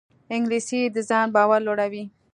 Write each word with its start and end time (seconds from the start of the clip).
انګلیسي 0.35 0.79
د 0.95 0.97
ځان 1.09 1.27
باور 1.35 1.59
لوړوي 1.67 2.03